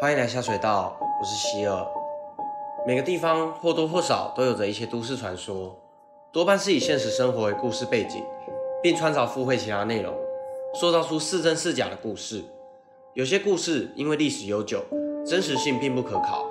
[0.00, 1.86] 欢迎来下水道，我是希尔。
[2.84, 5.76] 每个地方或多或少都有着一些都市传说，
[6.32, 8.24] 多半是以现实生活为故事背景，
[8.82, 10.12] 并穿凿附会其他内容，
[10.74, 12.42] 塑造出是真是假的故事。
[13.14, 14.82] 有些故事因为历史悠久，
[15.24, 16.44] 真实性并不可考，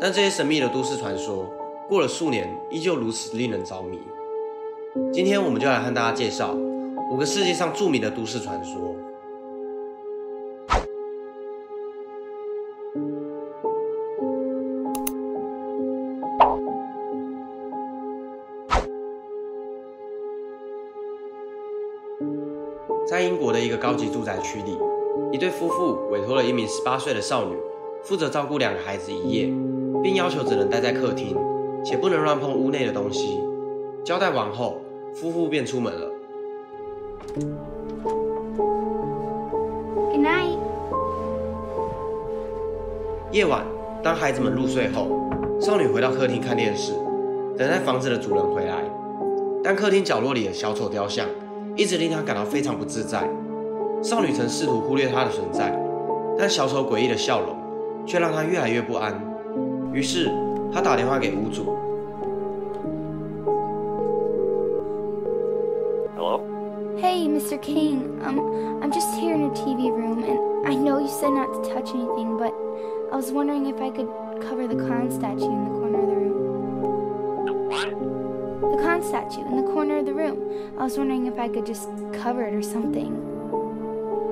[0.00, 1.46] 但这些神秘的都市传说
[1.88, 3.98] 过了数年，依旧如此令人着迷。
[5.12, 6.52] 今天我们就来和大家介绍
[7.10, 8.94] 五个世界上著名的都市传说。
[23.06, 24.78] 在英国的一个高级住宅区里，
[25.32, 27.56] 一对夫妇委托了一名十八岁的少女，
[28.02, 29.52] 负责照顾两个孩子一夜，
[30.02, 31.36] 并要求只能待在客厅，
[31.84, 33.40] 且不能乱碰屋内的东西。
[34.04, 34.78] 交代完后，
[35.14, 36.10] 夫妇便出门了。
[40.10, 40.58] Good night.
[43.30, 43.64] 夜晚，
[44.02, 45.08] 当孩子们入睡后，
[45.60, 46.92] 少女回到客厅看电视，
[47.56, 48.84] 等待房子的主人回来。
[49.64, 51.26] 但客厅角落里的小丑雕像
[51.76, 53.28] 一直令他感到非常不自在。
[54.02, 55.72] 少女曾试图忽略他的存在，
[56.36, 57.56] 但小丑诡异的笑容
[58.04, 59.14] 却让他越来越不安。
[59.92, 60.28] 于是，
[60.72, 61.76] 他打电话给屋主。
[66.16, 66.40] Hello?
[67.00, 67.58] Hey, Mr.
[67.58, 68.20] King.
[68.24, 68.38] Um,
[68.82, 71.94] I'm just here in a TV room, and I know you said not to touch
[71.94, 72.52] anything, but
[73.12, 74.08] I was wondering if I could
[74.40, 76.21] cover the clown statue in the corner of the room.
[79.01, 79.01] The what?
[79.01, 80.37] The clown statue in the corner of the room.
[80.77, 83.11] I was wondering if I could just cover it or something.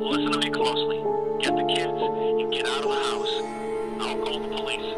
[0.00, 1.02] Listen to me closely.
[1.40, 3.42] Get the kids and get out of the house.
[4.00, 4.94] I'll call the police.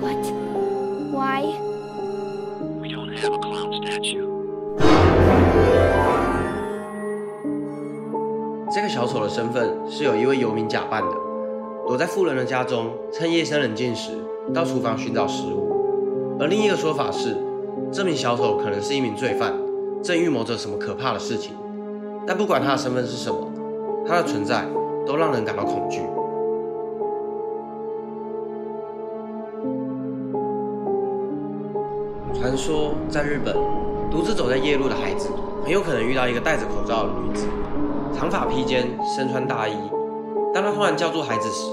[0.00, 0.24] What?
[1.12, 1.58] Why?
[2.80, 4.28] We don't have a clown statue.
[8.74, 11.10] 这个小丑的身份是由一位游民假扮的，
[11.86, 14.12] 躲在富人的家中，趁夜深人静时
[14.54, 16.38] 到厨房寻找食物。
[16.40, 17.36] 而另一个说法是，
[17.91, 19.53] 这名小丑可能是一名罪犯，
[20.03, 21.53] 正预谋着什么可怕的事情。
[22.27, 23.49] 但不管他的身份是什么，
[24.05, 24.65] 他的存在
[25.05, 26.01] 都让人感到恐惧。
[32.33, 33.55] 传说在日本，
[34.11, 35.29] 独自走在夜路的孩子
[35.63, 37.47] 很有可能遇到一个戴着口罩的女子。
[38.13, 39.73] 长发披肩，身穿大衣。
[40.53, 41.71] 当他突然叫住孩子时，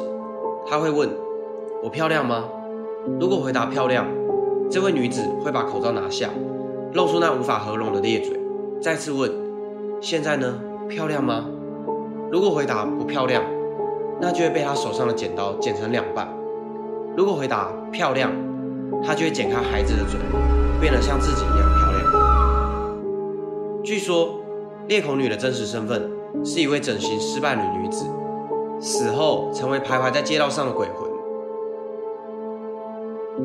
[0.67, 1.09] 他会问
[1.83, 2.45] ：“我漂亮吗？”
[3.21, 4.07] 如果回答漂亮，
[4.71, 6.31] 这位女子会把口罩拿下，
[6.93, 8.39] 露出那无法合拢的裂嘴，
[8.81, 9.31] 再次问
[10.01, 10.61] ：“现在呢？
[10.89, 11.47] 漂亮吗？”
[12.31, 13.43] 如果回答不漂亮，
[14.21, 16.29] 那就会被她手上的剪刀剪成两半。
[17.17, 18.33] 如果回答漂亮，
[19.05, 20.19] 她就会剪开孩子的嘴，
[20.81, 22.03] 变得像自己一样漂亮。
[23.85, 24.41] 据说，
[24.89, 26.11] 裂口女的真实身份
[26.45, 28.07] 是一位整形失败的女子，
[28.81, 31.14] 死后成为徘徊在街道上的鬼魂。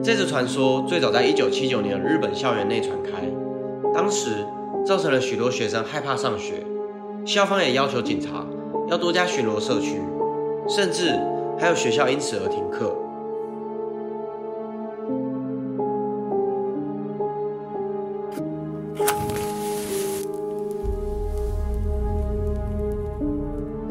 [0.04, 3.24] 这则传说最早在1979年日本校园内传开，
[3.94, 4.46] 当时
[4.86, 6.64] 造成了许多学生害怕上学，
[7.26, 8.46] 校方也要求警察
[8.88, 10.00] 要多加巡逻社区，
[10.68, 11.20] 甚至
[11.60, 12.96] 还有学校因此而停课。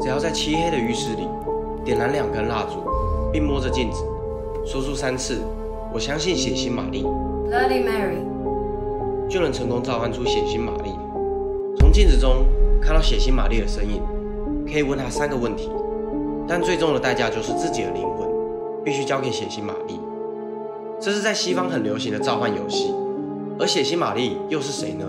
[0.01, 1.27] 只要在漆黑的浴室里
[1.85, 2.79] 点燃两根蜡烛，
[3.31, 4.03] 并摸着镜子，
[4.65, 5.41] 说出三次
[5.93, 7.03] “我相信血腥玛丽
[7.49, 8.23] Bloody Mary.
[9.27, 10.91] ”，就能成功召唤出血腥玛丽。
[11.77, 12.45] 从镜子中
[12.81, 14.01] 看到血腥玛丽的身影，
[14.71, 15.69] 可以问她三个问题，
[16.47, 18.27] 但最终的代价就是自己的灵魂
[18.83, 19.99] 必须交给血腥玛丽。
[20.99, 22.93] 这是在西方很流行的召唤游戏，
[23.57, 25.05] 而血腥玛丽又是谁呢？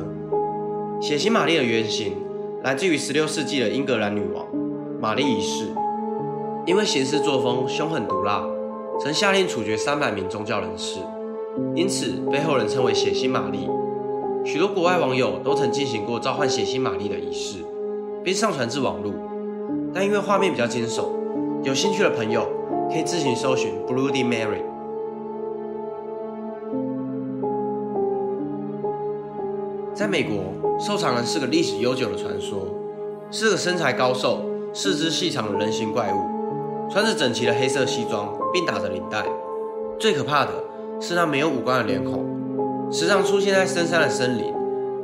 [1.00, 2.14] 血腥玛丽的原型
[2.62, 4.46] 来自于16世纪的英格兰女王
[5.00, 5.64] 玛丽一世，
[6.66, 8.44] 因为行事作风凶狠毒辣，
[9.02, 11.00] 曾下令处决300名宗教人士，
[11.74, 13.66] 因此被后人称为血腥玛丽。
[14.44, 17.64] 许多国外网友都曾进行过召唤血腥玛丽的仪式，
[18.22, 19.10] 并上传至网络，
[19.94, 21.06] 但因为画面比较惊悚，
[21.62, 22.46] 有兴趣的朋友
[22.90, 24.60] 可以自行搜寻 Bloody Mary。
[29.94, 30.36] 在美国，
[30.78, 32.66] 瘦长人是个历史悠久的传说，
[33.30, 34.42] 是个身材高瘦、
[34.74, 36.39] 四肢细长的人形怪物，
[36.92, 39.24] 穿着整齐的黑色西装，并打着领带。
[39.98, 40.50] 最可怕的
[41.00, 42.26] 是那没有五官的脸孔，
[42.90, 44.52] 时常出现在深山的森林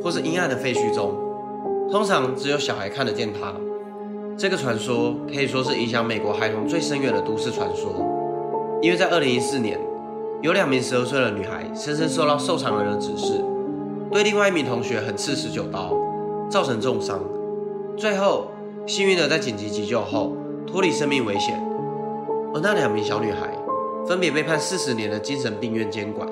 [0.03, 1.15] 或是阴暗的废墟中，
[1.91, 3.55] 通常只有小孩看得见它。
[4.37, 7.93] 这个传说可以说是影响美国孩童最深远的都市传说，
[8.83, 9.79] 因为在2014年，
[10.43, 13.45] 有两名12岁的女孩深深受到瘦长人的指示。
[14.11, 15.95] 对另外一名同学狠刺十九刀，
[16.51, 17.21] 造成重伤。
[17.97, 18.49] 最后，
[18.87, 20.37] 幸运的在紧急急救后
[20.67, 21.66] 脱离生命危险。
[22.57, 23.55] 而那两名小女孩
[24.07, 26.27] 分别被判四十年的精神病院监管。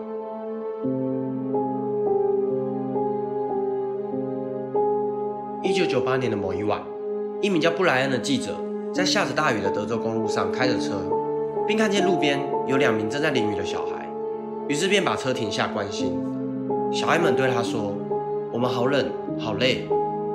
[5.63, 6.81] 一九九八年的某一晚，
[7.43, 8.57] 一名叫布莱恩的记者
[8.91, 10.95] 在下着大雨的德州公路上开着车，
[11.69, 14.09] 并看见路边有两名正在淋雨的小孩，
[14.67, 16.19] 于是便把车停下关心。
[16.91, 17.93] 小孩们对他说
[18.51, 19.87] ：“我们好冷，好累，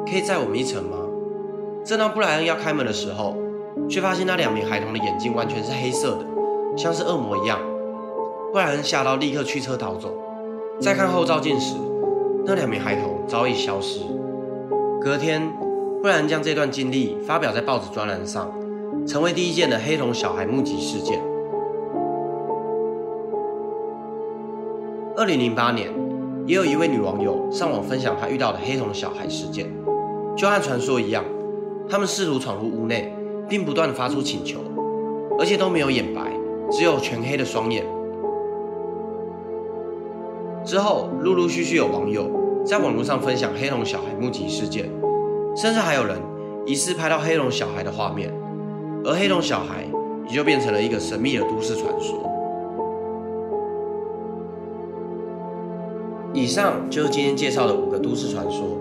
[0.06, 0.98] 可以载我们一程吗？”
[1.84, 3.36] 正当布莱恩要开门的时候，
[3.90, 6.26] 却发现那两名孩童的眼睛完全是黑色的，
[6.78, 7.60] 像是恶魔一样。
[8.52, 10.12] 布莱恩吓到，立刻驱车逃走。
[10.80, 11.76] 再看后照镜时，
[12.46, 14.00] 那两名孩童早已消失。
[15.02, 15.52] 隔天，
[16.02, 18.52] 布莱恩将这段经历发表在报纸专栏上，
[19.06, 21.22] 成为第一件的黑瞳小孩目击事件。
[25.16, 25.90] 二零零八年，
[26.48, 29.70] 也有一位女网友上网分享她遇到的黑瞳小孩事件，
[30.38, 31.26] 就和传说一样，
[31.90, 33.14] 他们试图闯入屋内，
[33.50, 34.60] 并不断发出请求，
[35.40, 36.32] 而且都没有眼白，
[36.72, 37.84] 只有全黑的双眼。
[40.64, 42.30] 之后，陆陆续续有网友
[42.64, 44.88] 在网络上分享黑龙小孩目击事件，
[45.56, 46.18] 甚至还有人
[46.66, 48.32] 疑似拍到黑龙小孩的画面，
[49.04, 49.86] 而黑龙小孩
[50.28, 52.20] 也就变成了一个神秘的都市传说。
[56.32, 58.78] 以上就是今天介绍的五个都市传说，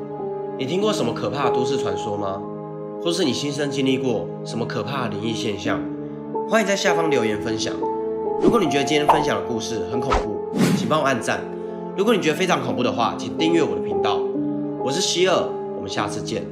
[0.58, 2.42] 你听过什么可怕都市传说吗？
[3.08, 5.80] 都是你亲身经历过什么可怕的灵异现象？
[6.46, 7.72] 欢迎在下方留言分享。
[8.42, 11.40] 如果你觉得今天分享的故事很恐怖，请帮我按赞。
[11.96, 14.20] 如果你觉得非常恐怖的话，请订阅我的频道。
[14.84, 15.34] 我是希尔，
[15.74, 16.44] 我们下次见。